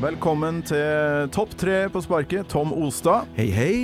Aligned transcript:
Velkommen 0.00 0.62
til 0.64 1.26
Topp 1.28 1.50
tre 1.60 1.74
på 1.92 2.00
sparket, 2.00 2.46
Tom 2.48 2.70
Ostad. 2.72 3.28
Hei, 3.36 3.50
hei. 3.52 3.74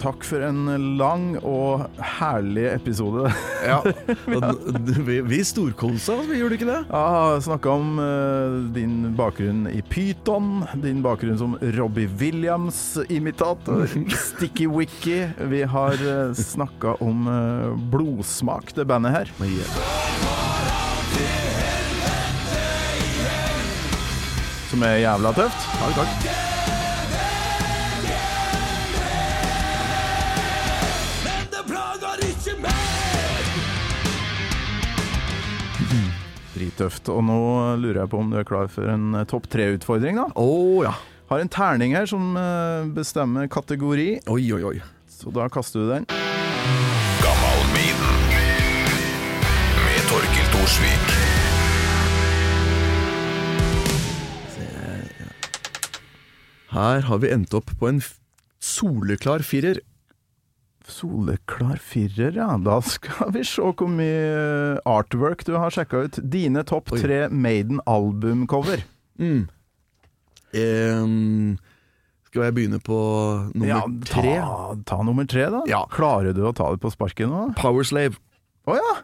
Takk 0.00 0.24
for 0.24 0.40
en 0.46 0.70
lang 0.96 1.34
og 1.42 1.84
herlig 2.00 2.64
episode. 2.70 3.28
Ja, 3.60 3.82
vi, 5.08 5.18
vi 5.20 5.42
storkosa 5.44 6.16
oss, 6.16 6.30
vi 6.30 6.40
gjorde 6.40 6.56
ikke 6.56 6.70
det? 6.70 6.78
Ja, 6.88 7.36
snakka 7.44 7.76
om 7.76 8.00
uh, 8.00 8.56
din 8.72 9.12
bakgrunn 9.20 9.68
i 9.68 9.84
Pyton, 9.84 10.64
din 10.80 11.04
bakgrunn 11.04 11.36
som 11.44 11.60
Robbie 11.76 12.08
Williams-imitator, 12.08 13.84
Sticky 14.30 14.72
Wicky. 14.72 15.26
Vi 15.52 15.64
har 15.76 16.00
uh, 16.08 16.32
snakka 16.32 16.96
om 17.04 17.28
uh, 17.28 17.76
Blodsmak, 17.92 18.72
det 18.80 18.88
bandet 18.88 19.18
her. 19.20 20.05
Som 24.76 24.82
er 24.84 24.98
jævla 25.00 25.30
tøft. 25.32 25.62
Takk, 25.80 25.94
takk. 25.96 26.10
Drittøft. 36.52 37.08
Og 37.08 37.24
nå 37.24 37.38
lurer 37.80 38.02
jeg 38.02 38.12
på 38.12 38.20
om 38.20 38.28
du 38.28 38.36
er 38.36 38.44
klar 38.44 38.68
for 38.68 38.84
en 38.92 39.16
eh, 39.16 39.24
topp 39.32 39.48
tre-utfordring, 39.48 40.20
da? 40.20 40.28
Oh, 40.36 40.84
ja. 40.84 40.92
Har 41.32 41.40
en 41.40 41.48
terning 41.56 41.96
her 41.96 42.04
som 42.12 42.36
eh, 42.36 42.84
bestemmer 43.00 43.48
kategori, 43.48 44.10
Oi, 44.28 44.44
oi, 44.60 44.62
oi. 44.74 44.76
så 45.08 45.32
da 45.32 45.48
kaster 45.48 45.86
du 45.86 45.88
den. 45.94 46.04
med 49.88 50.08
Torkil 50.12 50.52
Thorsvik. 50.52 51.05
Her 56.76 57.06
har 57.08 57.20
vi 57.22 57.30
endt 57.32 57.54
opp 57.56 57.70
på 57.80 57.88
en 57.88 58.02
soleklar 58.60 59.44
firer. 59.46 59.80
Soleklar 60.86 61.80
firer, 61.82 62.36
ja. 62.36 62.50
Da 62.62 62.76
skal 62.84 63.32
vi 63.34 63.42
se 63.48 63.64
hvor 63.64 63.88
mye 63.90 64.76
artwork 64.86 65.46
du 65.48 65.54
har 65.56 65.72
sjekka 65.74 66.04
ut. 66.06 66.18
Dine 66.20 66.62
topp 66.68 66.92
tre 67.00 67.24
Maiden-albumcover. 67.32 68.84
Mm. 69.18 69.46
Um, 70.56 71.56
skal 72.28 72.46
jeg 72.46 72.54
begynne 72.58 72.78
på 72.84 73.00
nummer 73.54 73.66
Ja, 73.72 73.80
tre? 74.06 74.36
Ta, 74.44 74.76
ta 74.92 75.00
nummer 75.06 75.26
tre, 75.28 75.48
da. 75.52 75.64
Ja. 75.70 75.82
Klarer 75.90 76.36
du 76.36 76.44
å 76.46 76.54
ta 76.56 76.68
det 76.74 76.82
på 76.84 76.92
sparket 76.92 77.32
nå? 77.32 77.48
Powerslave. 77.58 78.20
Å 78.68 78.76
ja! 78.78 78.94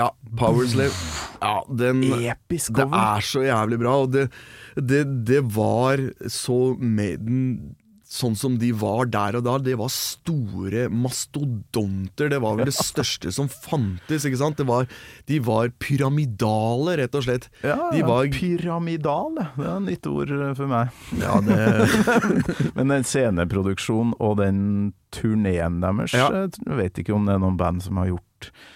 Ja, 0.00 0.08
Powerslave. 0.40 0.94
Ja, 1.40 1.58
den 1.68 2.02
Episk 2.20 2.72
Det 2.76 2.86
er 2.88 3.24
så 3.24 3.44
jævlig 3.44 3.80
bra, 3.82 3.98
og 4.04 4.14
det, 4.14 4.28
det, 4.76 5.04
det 5.28 5.42
var 5.56 6.00
så 6.30 6.62
Maiden 6.80 7.76
Sånn 8.10 8.34
som 8.34 8.56
de 8.58 8.72
var 8.74 9.06
der 9.06 9.36
og 9.38 9.44
da. 9.46 9.52
Det 9.62 9.76
var 9.78 9.86
store 9.94 10.88
mastodonter. 10.90 12.26
Det 12.32 12.40
var 12.42 12.56
vel 12.58 12.66
det 12.66 12.74
største 12.90 13.30
som 13.30 13.46
fantes. 13.46 14.24
ikke 14.26 14.40
sant? 14.40 14.58
Det 14.58 14.66
var, 14.66 14.88
de 15.30 15.38
var 15.46 15.70
pyramidale, 15.78 16.96
rett 16.98 17.14
og 17.14 17.22
slett. 17.28 17.46
Ja, 17.62 17.76
de 17.94 18.02
var, 18.02 18.26
Pyramidal, 18.34 19.38
det 19.38 19.62
er 19.62 19.76
et 19.76 19.86
nytt 19.86 20.10
ord 20.10 20.34
for 20.58 20.72
meg. 20.72 20.90
ja, 21.22 21.36
det, 21.46 21.60
Men 22.80 22.90
den 22.96 23.06
sceneproduksjonen 23.06 24.16
og 24.18 24.40
den 24.42 24.60
turneen 25.14 25.78
deres 25.82 26.10
Ja. 26.18 26.26
Jeg 26.50 26.82
vet 26.82 26.98
ikke 27.04 27.14
om 27.14 27.30
det 27.30 27.38
er 27.38 27.44
noen 27.46 27.62
band 27.62 27.86
som 27.86 28.02
har 28.02 28.10
gjort 28.10 28.50
eh, 28.50 28.66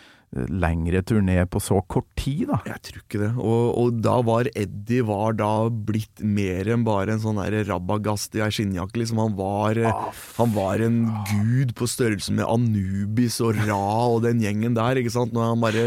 lengre 0.50 1.02
turné 1.06 1.44
på 1.46 1.60
så 1.62 1.78
kort 1.90 2.08
tid, 2.18 2.48
da. 2.50 2.58
Jeg 2.66 2.82
tror 2.88 3.02
ikke 3.04 3.20
det. 3.22 3.30
Og, 3.38 3.64
og 3.80 4.00
da 4.04 4.16
var 4.26 4.50
Eddie 4.54 5.04
var 5.06 5.36
da 5.38 5.50
blitt 5.70 6.22
mer 6.24 6.70
enn 6.74 6.84
bare 6.86 7.14
en 7.14 7.22
sånn 7.22 7.38
der 7.42 7.60
rabagast 7.68 8.34
i 8.38 8.42
ei 8.44 8.50
skinnjakke. 8.54 8.98
Liksom. 9.02 9.22
Han, 9.22 9.36
var, 9.38 9.78
Ah, 9.90 10.10
han 10.40 10.52
var 10.56 10.82
en 10.82 10.98
gud 11.30 11.74
på 11.78 11.86
størrelse 11.90 12.34
med 12.34 12.48
Anubis 12.50 13.40
og 13.44 13.58
Ra 13.64 13.80
og 14.10 14.22
den 14.26 14.42
gjengen 14.42 14.76
der, 14.76 14.98
ikke 15.00 15.14
sant. 15.14 15.34
Når 15.36 15.52
han 15.52 15.62
bare 15.64 15.86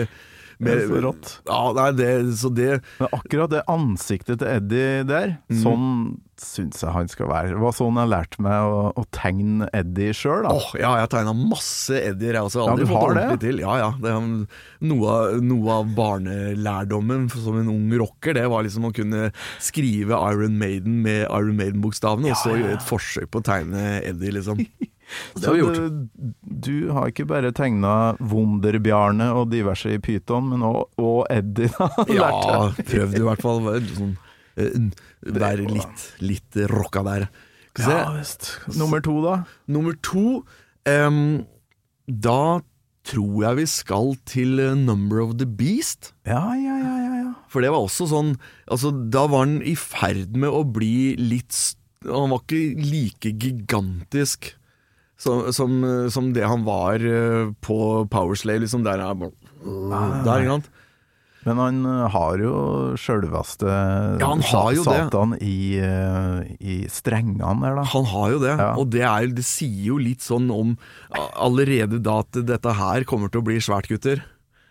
Det 0.59 0.73
er 0.73 0.85
så 0.89 1.01
rått. 1.05 1.33
Ja, 1.45 1.59
nei, 1.77 1.89
det, 1.97 2.07
så 2.41 2.49
det 2.53 2.69
Men 2.97 3.11
akkurat 3.13 3.51
det 3.53 3.65
ansiktet 3.69 4.39
til 4.41 4.47
Eddie 4.55 5.03
der, 5.05 5.35
Mm. 5.51 5.59
sånn 5.63 5.91
syns 6.37 6.83
jeg 6.83 6.93
han 6.93 7.07
skal 7.09 7.29
være. 7.31 7.49
Det 7.55 7.61
var 7.63 7.73
sånn 7.73 7.95
jeg 7.97 8.09
lærte 8.11 8.41
meg 8.45 8.65
å, 8.69 8.81
å 8.93 9.03
tegne 9.15 9.65
Eddie 9.73 10.13
sjøl, 10.13 10.43
da. 10.45 10.51
Åh, 10.53 10.67
ja, 10.77 10.91
jeg 11.01 11.09
tegna 11.09 11.33
masse 11.33 11.97
Eddier, 11.97 12.37
jeg 12.37 12.45
også. 12.45 12.61
Ja, 12.61 12.73
Aldri 12.75 12.85
du 12.85 12.91
fått 12.91 13.01
har 13.07 13.17
det 13.17 13.39
til. 13.41 13.61
Ja, 13.63 13.77
ja. 13.81 13.87
Det, 14.03 14.13
noe, 14.91 15.15
noe 15.41 15.77
av 15.79 15.89
barnelærdommen 15.97 17.25
som 17.33 17.57
en 17.61 17.71
ung 17.73 17.87
rocker, 18.01 18.37
det 18.37 18.45
var 18.51 18.65
liksom 18.67 18.85
å 18.89 18.93
kunne 18.95 19.31
skrive 19.63 20.17
Iron 20.31 20.57
Maiden 20.61 21.01
med 21.05 21.25
Iron 21.25 21.57
Maiden-bokstavene, 21.57 22.31
og 22.33 22.41
så 22.43 22.53
gjøre 22.57 22.77
et 22.77 22.85
forsøk 22.85 23.31
på 23.33 23.41
å 23.41 23.47
tegne 23.49 23.87
Eddie, 24.03 24.33
liksom. 24.37 24.61
Det 25.35 25.45
har 25.45 25.55
vi 25.55 25.61
gjort. 25.61 25.75
Du, 25.77 26.31
du 26.67 26.91
har 26.95 27.11
ikke 27.11 27.27
bare 27.29 27.51
tegna 27.55 28.15
Wunderbjarne 28.19 29.29
og 29.37 29.51
diverse 29.53 29.93
i 29.95 29.99
Pyton, 30.03 30.49
men 30.51 30.65
òg 30.67 31.01
og 31.01 31.19
Eddie, 31.33 31.71
da. 31.77 31.89
Ja, 32.19 32.31
prøvde 32.81 33.21
i 33.21 33.27
hvert 33.27 33.43
fall. 33.43 33.69
Sånn, 33.95 34.15
eh, 34.59 34.79
være 35.21 35.67
litt, 35.69 36.07
litt 36.23 36.59
rocka 36.73 37.05
der. 37.07 37.29
Se. 37.77 37.91
Ja 37.93 38.07
visst. 38.15 38.55
Nummer 38.77 39.03
to, 39.05 39.19
da? 39.21 39.35
Nummer 39.69 39.93
to 40.01 40.41
um, 40.89 41.45
Da 42.09 42.59
tror 43.07 43.43
jeg 43.43 43.59
vi 43.59 43.65
skal 43.69 44.15
til 44.27 44.59
eh, 44.63 44.73
Number 44.73 45.21
of 45.21 45.35
the 45.37 45.45
Beast. 45.45 46.11
Ja, 46.25 46.41
ja, 46.57 46.77
ja, 46.81 46.95
ja. 47.03 47.11
ja. 47.21 47.33
For 47.53 47.63
det 47.63 47.71
var 47.71 47.85
også 47.85 48.09
sånn 48.09 48.33
Altså, 48.65 48.91
da 48.91 49.27
var 49.29 49.45
han 49.45 49.59
i 49.61 49.77
ferd 49.79 50.35
med 50.39 50.49
å 50.49 50.65
bli 50.65 51.13
litt 51.21 51.55
Han 52.07 52.33
var 52.33 52.41
ikke 52.43 52.81
like 52.81 53.35
gigantisk 53.37 54.55
som, 55.17 55.47
som, 55.55 55.77
som 56.13 56.31
det 56.35 56.45
han 56.45 56.63
var 56.67 57.01
eh, 57.01 57.51
på 57.65 57.77
Powerslave, 58.13 58.63
liksom. 58.65 58.83
Der 58.85 59.01
er 59.01 59.15
bare 59.17 59.33
Der, 60.25 60.43
ikke 60.43 60.51
sant? 60.57 60.69
Men 61.47 61.59
han 61.61 61.77
eh, 61.87 62.05
har 62.11 62.41
jo 62.43 62.53
sjølveste 62.99 63.67
Ja. 64.19 64.29
Satan 65.07 65.35
i, 65.39 65.79
eh, 65.79 66.41
i 66.59 66.77
strengene 66.91 67.55
der, 67.63 67.77
da. 67.79 67.85
Han 67.93 68.05
har 68.13 68.33
jo 68.35 68.39
det, 68.43 68.55
Ja. 68.59 68.71
og 68.75 68.89
det, 68.91 69.01
er, 69.07 69.27
det 69.33 69.45
sier 69.47 69.93
jo 69.93 69.97
litt 70.01 70.21
sånn 70.25 70.49
om 70.53 70.75
allerede 71.39 72.01
da 72.03 72.19
at 72.25 72.41
dette 72.45 72.73
her 72.77 73.05
kommer 73.07 73.31
til 73.31 73.41
å 73.41 73.47
bli 73.47 73.57
svært, 73.63 73.87
gutter. 73.89 74.23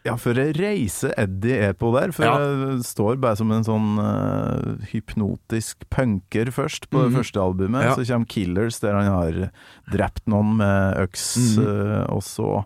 Ja, 0.07 0.15
for 0.21 0.39
ei 0.39 0.53
reise 0.55 1.11
Eddie 1.19 1.57
er 1.69 1.75
på 1.79 1.91
der. 1.97 2.13
For 2.15 2.25
Ja. 2.25 2.37
jeg 2.39 2.85
står 2.87 3.19
bare 3.21 3.37
som 3.37 3.51
en 3.53 3.65
sånn 3.67 3.99
uh, 3.99 4.77
hypnotisk 4.93 5.83
punker 5.91 6.53
først 6.55 6.89
på 6.93 7.03
det 7.03 7.11
Mhm. 7.13 7.19
første 7.21 7.43
albumet. 7.43 7.83
Ja. 7.83 7.95
Så 7.99 8.07
kommer 8.07 8.29
Killers, 8.31 8.79
der 8.81 8.95
han 8.95 9.11
har 9.11 9.51
drept 9.91 10.23
noen 10.31 10.57
med 10.63 10.97
øks, 11.05 11.59
mm. 11.59 11.67
uh, 11.67 12.07
og 12.15 12.23
så 12.23 12.65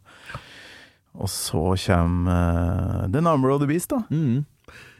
Og 1.21 1.27
så 1.28 1.75
kommer 1.87 2.31
uh, 2.31 3.09
The 3.11 3.21
Number 3.21 3.51
of 3.51 3.61
the 3.61 3.67
Beast, 3.67 3.91
da. 3.91 4.05
Mm. 4.11 4.45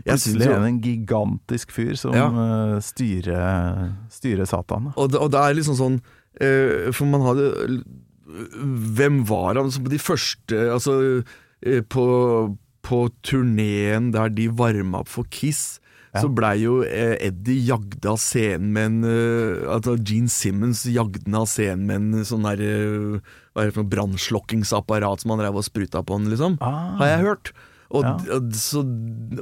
Jeg 0.05 0.17
Plutselig 0.19 0.47
er 0.49 0.59
det 0.59 0.67
en 0.69 0.81
gigantisk 0.83 1.71
fyr 1.71 1.95
som 1.97 2.13
Ja. 2.13 2.81
styrer, 2.81 3.93
styrer 4.11 4.45
Satan. 4.49 4.85
da. 4.89 4.93
og, 4.97 5.11
det, 5.13 5.21
og 5.21 5.31
det 5.31 5.39
er 5.39 5.55
liksom 5.55 5.77
sånn 5.79 6.01
For 6.93 7.05
man 7.07 7.21
hadde 7.23 7.85
Hvem 8.97 9.25
var 9.27 9.55
han? 9.55 9.65
Altså, 9.67 9.83
på 9.85 9.91
de 9.91 9.99
første 9.99 10.59
Altså 10.75 10.97
på, 11.93 12.05
på 12.87 12.99
turneen 13.27 14.11
der 14.15 14.33
de 14.33 14.49
varma 14.49 15.03
opp 15.05 15.09
for 15.13 15.29
Kiss, 15.31 15.79
Ja. 16.11 16.25
så 16.25 16.29
blei 16.35 16.57
jo 16.65 16.81
eh, 16.83 17.13
Eddie 17.23 17.61
jagd 17.69 18.03
av 18.11 18.17
scenen 18.19 18.73
med 18.75 18.87
en 18.89 19.05
eh, 19.07 19.61
Altså 19.71 19.93
Gene 19.95 20.27
Simmons 20.27 20.81
jagde 20.91 21.21
han 21.29 21.37
av 21.39 21.45
scenen 21.47 21.85
med 21.87 22.01
en 22.19 22.25
sånn 22.27 22.49
der 22.49 22.59
eh, 22.67 23.21
Hva 23.55 23.63
er 23.63 23.69
det 23.71 23.77
for 23.77 23.85
noe 23.85 23.93
brannslokkingsapparat 23.93 25.23
som 25.23 25.31
han 25.37 25.39
drev 25.45 25.61
og 25.61 25.69
spruta 25.69 26.03
på 26.03 26.17
han, 26.19 26.27
liksom. 26.33 26.57
Ah. 26.67 26.97
Har 26.99 27.13
jeg 27.13 27.23
hørt. 27.29 27.53
Og, 27.91 28.05
Ja. 28.07 28.13
og, 28.37 28.53
så, 28.55 28.85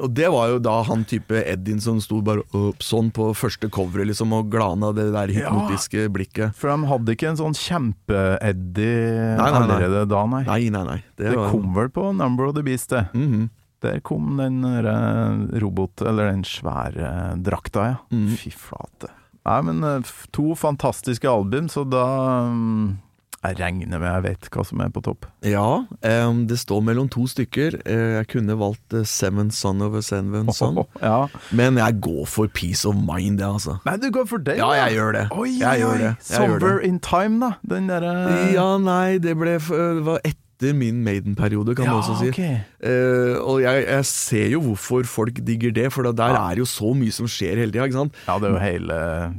og 0.00 0.08
det 0.16 0.28
var 0.32 0.48
jo 0.54 0.58
da 0.64 0.78
han 0.88 1.02
type 1.04 1.36
Edin 1.44 1.82
som 1.84 1.98
sto 2.00 2.22
bare 2.24 2.40
opp 2.56 2.80
sånn 2.80 3.10
på 3.12 3.26
første 3.36 3.68
coveret 3.68 4.08
liksom, 4.08 4.32
og 4.32 4.48
glana 4.52 4.88
det 4.96 5.10
der 5.12 5.28
hypnotiske 5.36 6.06
blikket. 6.14 6.56
For 6.56 6.72
de 6.72 6.88
hadde 6.88 7.12
ikke 7.12 7.28
en 7.28 7.36
sånn 7.42 7.56
kjempe-Eddie 7.58 9.36
allerede 9.38 10.04
da, 10.08 10.22
nei. 10.32 10.42
Nei, 10.48 10.62
nei, 10.72 10.84
nei. 10.88 10.98
Det, 11.16 11.30
Det 11.30 11.36
var, 11.36 11.50
kom 11.52 11.74
vel 11.76 11.90
på 11.92 12.08
Number 12.16 12.48
of 12.48 12.54
the 12.56 12.62
Beast, 12.64 12.90
det. 12.94 13.06
Mhm. 13.14 13.48
Der 13.84 14.00
kom 14.02 14.32
den 14.40 14.64
eh, 14.64 15.60
robot, 15.62 16.02
eller 16.02 16.32
den 16.32 16.40
svære 16.42 17.36
drakta, 17.46 17.84
ja. 17.92 17.98
Mm. 18.10 18.32
Fy 18.34 18.50
flate. 18.50 19.06
Nei, 19.46 19.60
men 19.68 19.84
eh, 19.86 20.08
to 20.34 20.56
fantastiske 20.58 21.28
album, 21.30 21.68
så 21.70 21.84
da 21.86 22.02
mm, 22.50 22.88
Jeg 23.38 23.54
regner 23.60 24.00
med 24.02 24.08
jeg 24.08 24.22
vet 24.24 24.48
hva 24.50 24.64
som 24.66 24.80
er 24.82 24.88
på 24.90 25.02
topp. 25.06 25.28
Ja, 25.46 25.84
um, 25.86 26.40
det 26.50 26.58
står 26.58 26.82
mellom 26.88 27.06
to 27.12 27.22
stykker. 27.30 27.76
Eh, 27.86 28.16
jeg 28.18 28.26
kunne 28.32 28.56
valgt 28.58 28.96
eh, 28.98 29.06
Seven 29.06 29.52
Son 29.54 29.84
of 29.86 29.94
a 29.94 30.02
Seven 30.02 30.50
Son, 30.58 30.80
Ja. 31.02 31.28
men 31.54 31.78
jeg 31.78 32.00
går 32.02 32.24
for 32.26 32.50
Peace 32.50 32.82
of 32.88 32.98
Mind, 32.98 33.38
jeg, 33.38 33.46
altså. 33.46 33.78
Nei, 33.86 33.94
du 34.02 34.10
går 34.14 34.26
for 34.26 34.42
det? 34.42 34.58
Ja, 34.58 34.72
jeg 34.80 34.98
gjør 34.98 35.14
det. 35.20 35.24
Oi, 35.38 35.52
Jeg 35.60 35.84
gjør 35.84 36.02
det. 36.02 36.12
Somewhere 36.26 36.82
in 36.82 36.98
time, 36.98 37.38
da. 37.44 37.52
Den 37.76 37.86
derre 37.90 38.16
Ja, 38.56 38.68
nei, 38.82 39.18
det 39.22 39.38
ble 39.38 39.58
det 39.58 40.04
var 40.06 40.20
etter 40.26 40.74
min 40.74 41.04
Maiden-periode, 41.06 41.76
kan 41.78 41.86
ja, 41.86 41.92
du 41.94 42.00
også 42.02 42.16
si. 42.18 42.28
Okay. 42.32 42.58
Uh, 42.82 43.38
og 43.46 43.60
jeg, 43.62 43.84
jeg 43.86 44.06
ser 44.10 44.48
jo 44.56 44.60
hvorfor 44.64 45.06
folk 45.06 45.38
digger 45.46 45.70
det, 45.76 45.86
for 45.94 46.02
der 46.10 46.34
er 46.34 46.58
jo 46.58 46.66
så 46.66 46.90
mye 46.98 47.14
som 47.14 47.30
skjer 47.30 47.60
hele 47.62 47.70
tida. 47.70 47.86
Ja, 48.26 48.38
det 48.42 48.48
er 48.50 48.56
jo 48.56 48.62
hele, 48.64 48.98
eh, 48.98 49.36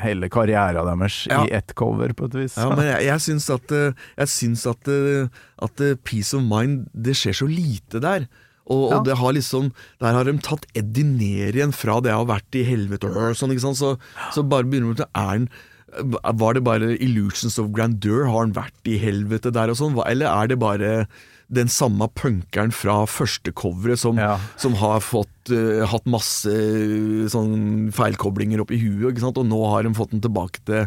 hele 0.00 0.28
karrieren 0.32 0.86
deres 0.98 1.26
Ja. 1.30 1.44
i 1.46 1.50
ett 1.52 1.74
cover, 1.74 2.12
på 2.12 2.24
et 2.26 2.34
vis. 2.34 2.56
Ja, 2.56 2.68
men 2.74 2.84
jeg, 2.86 3.04
jeg 3.06 3.20
syns 3.20 3.48
at, 3.50 3.72
eh, 3.72 3.92
jeg 4.18 4.28
syns 4.28 4.66
at, 4.70 4.88
eh, 4.88 5.28
at 5.62 5.80
eh, 5.80 5.94
Peace 6.02 6.34
of 6.34 6.42
Mind 6.42 6.88
Det 6.94 7.14
skjer 7.14 7.34
så 7.34 7.48
lite 7.48 8.00
der. 8.00 8.28
Og, 8.70 8.90
Ja. 8.90 8.96
og 8.98 9.04
det 9.04 9.16
har 9.18 9.32
liksom 9.32 9.72
Der 10.00 10.12
har 10.14 10.24
de 10.24 10.38
tatt 10.38 10.66
Eddie 10.74 11.04
ned 11.04 11.54
igjen 11.56 11.72
fra 11.74 12.00
det 12.00 12.10
jeg 12.12 12.16
har 12.20 12.26
vært 12.30 12.54
i 12.54 12.64
helvete 12.64 13.10
og 13.10 13.34
sånn, 13.36 13.50
ikke 13.50 13.60
sant. 13.66 13.76
Så, 13.80 13.98
så 14.32 14.42
bare 14.48 14.64
begynner 14.64 14.96
til 14.96 15.06
er 15.14 15.28
han 15.28 15.48
Var 15.92 16.54
det 16.54 16.64
bare 16.64 16.96
illusions 17.02 17.58
of 17.58 17.68
grandeur? 17.72 18.24
Har 18.30 18.46
han 18.46 18.52
vært 18.54 18.86
i 18.88 18.96
helvete 18.98 19.52
der 19.52 19.68
og 19.68 19.76
sånn? 19.76 19.98
Eller 20.06 20.26
er 20.30 20.46
det 20.48 20.58
bare 20.58 21.06
den 21.52 21.68
samme 21.68 22.08
punkeren 22.16 22.72
fra 22.72 23.04
første 23.04 23.52
coveret 23.52 23.98
som, 23.98 24.16
Ja. 24.16 24.38
som 24.56 24.72
har 24.80 25.00
fått 25.00 25.28
eh, 25.50 25.82
hatt 25.88 26.06
masse 26.10 26.52
uh, 26.52 27.26
sånn 27.32 27.90
feilkoblinger 27.94 28.62
opp 28.62 28.70
i 28.70 28.78
huet, 28.82 29.18
og 29.24 29.42
nå 29.48 29.60
har 29.72 29.82
de 29.86 29.94
fått 29.98 30.14
den 30.14 30.24
tilbake 30.24 30.64
til 30.68 30.86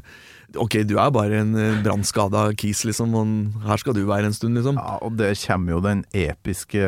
Ok, 0.61 0.77
du 0.87 0.93
er 1.01 1.11
bare 1.11 1.41
en 1.41 1.55
uh, 1.57 1.81
brannskada 1.83 2.47
kis, 2.55 2.85
liksom, 2.87 3.15
og 3.17 3.65
her 3.65 3.81
skal 3.81 3.97
du 3.97 4.05
være 4.07 4.29
en 4.29 4.35
stund, 4.37 4.55
liksom. 4.55 4.79
Ja, 4.79 4.99
og 5.03 5.17
det 5.19 5.33
kommer 5.41 5.75
jo 5.75 5.83
den 5.83 6.05
episke 6.15 6.85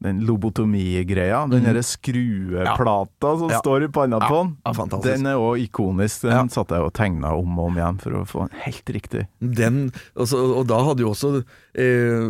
den 0.00 0.22
lobotomigreia, 0.24 1.42
den 1.50 1.66
derre 1.66 1.82
skrueplata 1.84 3.34
som. 3.36 3.50
Ja. 3.52 3.58
står 3.60 3.84
i 3.84 3.88
panna 3.92 4.20
på 4.22 4.38
den. 4.38 4.54
ja, 4.64 4.72
fantastisk. 4.72 5.12
Den 5.12 5.26
er 5.28 5.36
òg 5.36 5.60
ikonisk. 5.60 6.22
Den 6.22 6.32
Ja. 6.32 6.46
satt 6.48 6.70
jeg 6.70 6.80
og 6.80 6.92
tegna 6.94 7.34
om 7.36 7.58
og 7.58 7.66
om 7.66 7.76
igjen 7.76 8.00
for 8.00 8.10
å 8.12 8.24
få 8.24 8.48
den 8.48 8.60
helt 8.64 8.86
riktig. 8.88 9.26
Den, 9.40 9.92
altså, 10.16 10.38
og 10.56 10.66
da 10.68 10.80
hadde 10.84 11.04
jo 11.04 11.10
også 11.10 11.44
eh, 11.74 12.24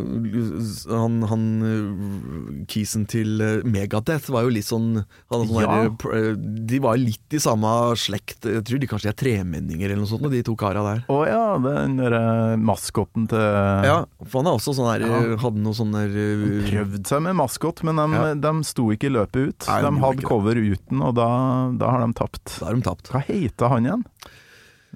han, 0.91 1.23
han 1.23 1.45
eh, 1.63 2.65
kisen 2.67 3.07
til 3.07 3.41
eh, 3.41 3.63
Megadeth 3.63 4.30
var 4.33 4.47
jo 4.47 4.53
litt 4.55 4.67
sånn, 4.67 5.05
han, 5.31 5.47
sånn 5.49 5.63
Ja. 5.63 5.89
der, 5.89 6.15
eh, 6.17 6.35
De 6.71 6.79
var 6.79 6.97
litt 6.97 7.33
i 7.33 7.41
samme 7.43 7.67
slekt. 7.97 8.45
Jeg 8.47 8.65
tror 8.65 8.79
de 8.81 8.87
kanskje 8.87 9.09
de 9.09 9.13
er 9.13 9.19
tremenninger 9.21 9.85
eller 9.91 9.97
noe 10.03 10.07
sånt, 10.11 10.31
de 10.31 10.43
to 10.43 10.55
kara 10.57 10.83
der. 10.83 11.05
Å 11.09 11.27
ja, 11.27 11.59
den 11.59 11.97
derre 11.97 12.57
maskotten 12.61 13.29
til 13.29 13.39
Ja, 13.39 14.05
for 14.25 14.43
han 14.43 14.47
er 14.53 14.59
også 14.59 14.75
sånn 14.75 14.91
der, 14.93 15.07
Ja. 15.07 15.33
eh, 15.33 15.37
hadde 15.37 15.59
noe 15.63 15.75
sånn 15.75 15.93
der 15.93 16.09
eh, 16.09 16.71
Prøvd 16.71 17.07
seg 17.07 17.23
med 17.23 17.37
maskott, 17.37 17.83
men 17.83 17.97
de, 17.97 18.09
Ja. 18.15 18.35
de 18.35 18.65
sto 18.65 18.91
ikke 18.91 19.07
i 19.11 19.15
løpet 19.17 19.49
ut. 19.49 19.67
Nei, 19.69 19.81
de 19.83 19.91
de 19.91 20.01
hadde 20.01 20.17
det. 20.21 20.25
cover 20.27 20.55
uten, 20.55 21.03
og 21.03 21.15
da, 21.15 21.71
da 21.77 21.91
har 21.91 22.07
de 22.07 22.13
tapt. 22.15 22.59
Da 22.61 22.67
har 22.67 22.75
de 22.75 22.83
tapt. 22.83 23.11
Hva 23.11 23.23
heter 23.25 23.69
han 23.69 23.85
igjen? 23.85 24.05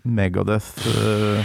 Megadeth 0.04 0.84
uh, 0.86 1.38
eh, 1.40 1.44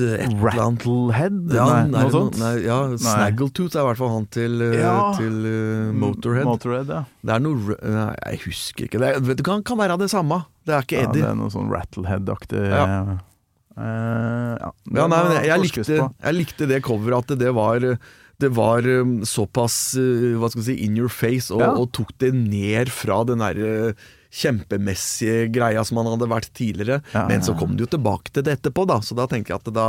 et 0.00 0.22
eller 0.28 0.58
annet. 0.62 0.84
Rattlehead? 0.86 1.38
Ja, 1.52 1.64
nei, 1.68 1.82
noe 1.92 2.12
sånt? 2.14 2.38
Nei, 2.40 2.52
ja, 2.64 2.76
Snaggletooth 2.96 3.76
er 3.76 3.82
i 3.82 3.88
hvert 3.90 4.00
fall 4.00 4.12
han 4.14 4.26
til, 4.32 4.56
eh, 4.62 4.78
Ja. 4.80 4.94
til 5.18 5.36
uh, 5.44 5.92
Motorhead. 5.92 6.46
Motorhead, 6.48 6.88
ja. 6.88 7.02
Det 7.22 7.34
er 7.36 7.42
noe 7.44 7.76
Nei, 7.82 8.14
jeg 8.32 8.40
husker 8.46 8.86
ikke. 8.88 8.98
Det, 9.02 9.10
er- 9.16 9.20
vet 9.20 9.36
du, 9.36 9.44
kan, 9.46 9.62
kan 9.62 9.78
være 9.78 9.98
det 9.98 10.10
samme. 10.10 10.44
Det 10.64 10.74
er 10.76 10.82
ikke 10.86 10.98
ja. 11.00 11.08
Eddie. 11.10 11.22
Det 11.22 11.30
er 11.30 11.38
noe 11.42 11.50
sånn 11.52 11.70
Rattlehead-aktig 11.72 12.64
Ja. 12.70 12.86
Uh, 13.72 14.56
ja. 14.60 14.70
Ja, 14.92 15.06
nei, 15.08 15.20
men 15.24 15.36
jeg, 15.38 15.46
jeg, 15.48 15.60
likte, 15.64 15.84
jeg 15.96 16.34
likte 16.36 16.66
det 16.68 16.82
coveret, 16.84 17.30
at 17.32 17.38
det 17.40 17.52
var 17.56 17.80
det 18.42 18.48
var 18.56 18.82
såpass 19.28 19.94
hva 19.96 20.48
skal 20.50 20.60
vi 20.60 20.66
si, 20.66 20.74
in 20.84 20.96
your 20.98 21.08
face, 21.12 21.46
og, 21.54 21.60
Ja. 21.62 21.70
og 21.78 21.92
tok 21.94 22.10
det 22.18 22.32
ned 22.34 22.90
fra 22.90 23.22
den 23.24 23.38
derre 23.38 23.94
kjempemessige 24.32 25.50
greia 25.52 25.82
som 25.84 26.00
han 26.00 26.08
hadde 26.14 26.28
vært 26.30 26.48
tidligere. 26.56 27.02
Ja, 27.12 27.26
Men 27.28 27.44
så 27.44 27.54
kom 27.58 27.76
det 27.76 27.86
jo 27.86 27.92
tilbake 27.96 28.32
til 28.32 28.46
det 28.46 28.58
etterpå, 28.58 28.86
da. 28.88 29.00
Så 29.04 29.16
da 29.18 29.28
tenker 29.30 29.54
jeg 29.54 29.60
at, 29.60 29.68
det 29.68 29.74
da, 29.76 29.88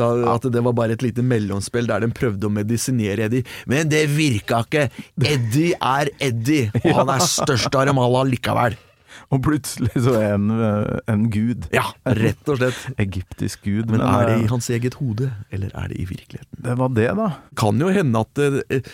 da, 0.00 0.10
at 0.34 0.46
det 0.52 0.64
var 0.66 0.76
bare 0.76 0.96
et 0.98 1.04
lite 1.04 1.24
mellomspill 1.24 1.88
der 1.90 2.04
de 2.04 2.12
prøvde 2.14 2.48
å 2.48 2.52
medisinere 2.52 3.28
Eddie. 3.30 3.46
Men 3.70 3.90
det 3.92 4.04
virka 4.12 4.62
ikke! 4.66 4.88
Eddie 5.20 5.74
er 5.80 6.12
Eddie, 6.20 6.70
og 6.84 7.02
han 7.02 7.16
er 7.16 7.24
størst 7.24 7.72
av 7.74 7.88
dem 7.88 8.00
alle 8.02 8.28
likevel. 8.34 8.76
Og 9.30 9.42
plutselig 9.46 9.92
så 9.96 10.16
er 10.18 10.34
han 10.36 10.50
eh, 10.54 10.98
en 11.10 11.28
gud. 11.32 11.68
Ja, 11.74 11.88
rett 12.04 12.48
og 12.50 12.60
slett. 12.60 12.80
Egyptisk 13.04 13.64
gud. 13.66 13.90
Men 13.90 14.04
er 14.04 14.28
det 14.28 14.38
eh, 14.38 14.44
i 14.46 14.50
hans 14.52 14.70
eget 14.72 14.98
hode, 15.00 15.30
eller 15.50 15.74
er 15.74 15.92
det 15.92 16.00
i 16.00 16.08
virkeligheten? 16.08 16.50
det 16.60 16.74
var 16.74 16.88
det, 16.88 17.08
da. 17.16 17.28
Kan 17.56 17.80
jo 17.80 17.88
hende 17.92 18.20
at 18.20 18.40
eh, 18.42 18.90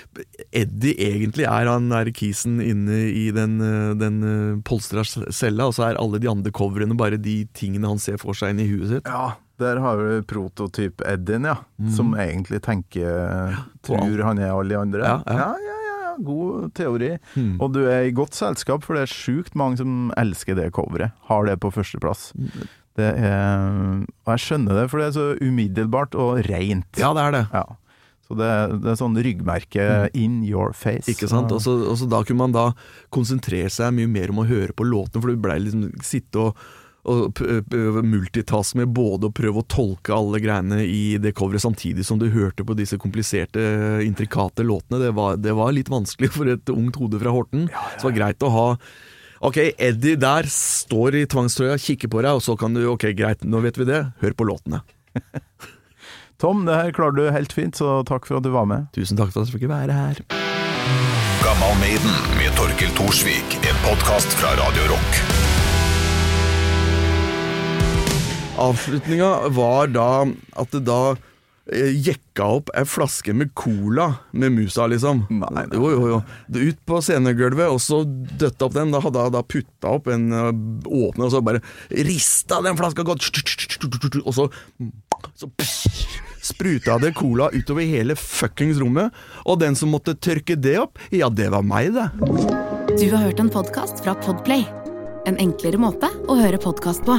Eddie 0.55 0.95
egentlig 1.09 1.47
er 1.49 1.71
han 1.71 1.89
der 1.91 2.11
kisen 2.15 2.61
inne 2.63 3.01
i 3.11 3.27
den, 3.35 3.59
eh, 3.65 3.95
den 3.99 4.21
eh, 4.27 4.61
polstra 4.67 5.05
cella, 5.07 5.69
og 5.69 5.77
så 5.77 5.89
er 5.89 6.01
alle 6.01 6.21
de 6.23 6.31
andre 6.31 6.53
coverene 6.55 6.97
bare 6.99 7.21
de 7.21 7.43
tingene 7.57 7.91
han 7.91 8.03
ser 8.03 8.21
for 8.23 8.39
seg 8.39 8.55
inni 8.55 8.69
huet 8.71 8.93
sitt. 8.95 9.11
Ja, 9.11 9.37
der 9.61 9.81
har 9.83 10.01
du 10.01 10.27
prototyp-Eddien, 10.29 11.49
ja. 11.49 11.59
Som 11.97 12.13
egentlig 12.21 12.61
tenker 12.65 13.57
Tror 13.87 14.21
han 14.27 14.41
er 14.43 14.53
alle 14.53 14.75
de 14.75 14.81
andre. 14.81 15.01
Ja. 15.07 15.17
ja, 15.25 15.49
ja, 15.57 15.57
ja, 15.65 15.76
God 16.25 16.73
teori. 16.75 17.13
Mm. 17.37 17.57
Og 17.61 17.73
du 17.75 17.83
er 17.87 18.07
i 18.09 18.15
godt 18.17 18.35
selskap, 18.35 18.85
for 18.85 18.95
det 18.97 19.07
er 19.07 19.13
sjukt 19.15 19.55
mange 19.59 19.79
som 19.81 20.11
elsker 20.17 20.57
det 20.59 20.71
coveret. 20.77 21.13
Har 21.31 21.47
det 21.49 21.59
på 21.61 21.71
førsteplass. 21.75 22.31
Det 22.97 23.11
er 23.21 24.05
Og 24.25 24.31
jeg 24.33 24.41
skjønner 24.47 24.79
det, 24.81 24.87
for 24.91 24.99
det 25.03 25.09
er 25.11 25.17
så 25.19 25.27
umiddelbart 25.45 26.15
og 26.17 26.39
reint. 26.49 26.89
Ja, 26.97 27.13
det 27.17 27.27
er 27.27 27.37
det. 27.37 27.43
Ja. 27.53 27.65
Så 28.27 28.35
det, 28.41 28.47
er- 28.51 28.73
det 28.83 28.89
er 28.91 28.97
sånn 28.99 29.19
ryggmerke 29.23 29.85
in 30.19 30.41
your 30.43 30.73
face. 30.73 31.05
Hmm. 31.07 31.13
Ikke 31.15 31.29
sant? 31.31 31.53
Og 31.55 31.61
så, 31.63 31.77
og 31.93 31.95
så 32.01 32.09
da 32.11 32.23
kunne 32.27 32.41
man 32.41 32.57
da 32.57 32.65
konsentrere 33.15 33.71
seg 33.71 33.93
mye 33.95 34.09
mer 34.11 34.33
om 34.33 34.41
å 34.43 34.49
høre 34.49 34.75
på 34.75 34.83
låtene, 34.89 35.23
for 35.23 35.31
du 35.31 35.37
blei 35.39 35.61
liksom 35.63 35.93
sitte 36.03 36.49
og 36.49 36.57
og 37.07 37.35
p- 37.39 37.61
p- 37.71 38.03
multitask 38.03 38.75
med 38.81 38.91
både 38.97 39.29
å 39.31 39.35
prøve 39.35 39.63
å 39.63 39.67
tolke 39.71 40.15
alle 40.17 40.41
greiene 40.43 40.81
i 40.85 41.17
det 41.23 41.33
coveret 41.39 41.63
samtidig 41.63 42.05
som 42.09 42.19
du 42.19 42.27
hørte 42.35 42.67
på 42.67 42.75
disse 42.79 42.99
kompliserte, 42.99 43.63
intrikate 44.05 44.67
låtene. 44.67 44.99
Det 45.05 45.13
var, 45.17 45.37
det 45.39 45.55
var 45.57 45.75
litt 45.77 45.91
vanskelig 45.93 46.33
for 46.37 46.51
et 46.51 46.73
ungt 46.75 46.99
hode 47.01 47.21
fra 47.23 47.35
Horten. 47.37 47.69
Så 47.97 48.03
det 48.03 48.09
var 48.11 48.19
greit 48.21 48.47
å 48.49 48.53
ha 48.57 48.67
Ok, 49.47 49.59
Eddie 49.77 50.17
der 50.17 50.47
står 50.49 51.19
i 51.21 51.27
tvangstrøya, 51.29 51.75
kikker 51.77 52.09
på 52.09 52.23
deg, 52.25 52.39
og 52.39 52.41
så 52.43 52.55
kan 52.57 52.73
du 52.73 52.87
Ok, 52.89 53.05
greit, 53.19 53.45
nå 53.45 53.61
vet 53.67 53.77
vi 53.77 53.85
det. 53.85 54.01
Hør 54.23 54.33
på 54.39 54.47
låtene. 54.49 54.81
Tom, 56.41 56.65
det 56.69 56.75
her 56.81 56.93
klarer 56.97 57.17
du 57.21 57.23
helt 57.33 57.53
fint, 57.53 57.77
så 57.77 58.01
takk 58.09 58.25
for 58.29 58.41
at 58.41 58.49
du 58.49 58.51
var 58.57 58.65
med. 58.69 58.89
Tusen 58.97 59.21
takk 59.21 59.33
for 59.33 59.45
at 59.45 59.53
jeg 59.53 59.61
fikk 59.61 59.71
være 59.73 59.93
her. 59.97 60.25
Gammal 61.45 61.77
Maiden 61.85 62.17
med 62.41 62.57
Torkel 62.59 62.93
Thorsvik. 62.97 63.61
En 63.61 63.83
podkast 63.85 64.33
fra 64.41 64.57
Radio 64.61 64.89
Rock. 64.97 65.36
Avslutninga 68.57 69.49
var 69.53 69.91
da 69.93 70.11
at 70.57 70.73
det 70.73 70.83
da 70.87 71.01
eh, 71.73 71.93
jekka 71.93 72.47
opp 72.59 72.71
ei 72.77 72.87
flaske 72.89 73.35
med 73.37 73.53
cola 73.59 74.09
med 74.33 74.55
musa, 74.57 74.87
liksom. 74.91 75.27
Nei, 75.29 75.51
nei. 75.59 75.67
Jo, 75.77 75.91
jo, 75.93 76.07
jo. 76.15 76.21
Ut 76.57 76.81
på 76.89 77.01
scenegulvet, 77.05 77.69
og 77.69 77.83
så 77.85 78.03
døtta 78.07 78.69
opp 78.69 78.77
den. 78.79 78.95
Da 78.95 79.03
hadde 79.05 79.27
jeg 79.27 79.37
da 79.37 79.45
putta 79.57 79.93
opp 79.99 80.09
en 80.13 80.27
eh, 80.33 80.49
åpne, 80.89 81.29
og 81.29 81.35
så 81.35 81.45
bare 81.45 81.63
rista 82.09 82.63
den 82.65 82.79
flaska 82.81 83.05
godt, 83.07 83.29
og 84.25 84.33
så, 84.37 84.49
så 85.37 85.51
spruta 86.47 86.97
det 87.03 87.13
cola 87.19 87.51
utover 87.53 87.85
hele 87.85 88.17
fuckings 88.17 88.81
rommet. 88.81 89.13
Og 89.45 89.61
den 89.61 89.77
som 89.77 89.93
måtte 89.93 90.17
tørke 90.17 90.57
det 90.57 90.79
opp, 90.81 91.01
ja, 91.13 91.29
det 91.29 91.51
var 91.53 91.67
meg, 91.67 91.93
det. 91.97 92.09
Du 92.97 93.09
har 93.13 93.27
hørt 93.27 93.43
en 93.43 93.53
podkast 93.53 94.01
fra 94.05 94.17
Podplay. 94.25 94.65
En 95.27 95.37
enklere 95.43 95.81
måte 95.83 96.09
å 96.31 96.39
høre 96.39 96.61
podkast 96.63 97.05
på. 97.05 97.19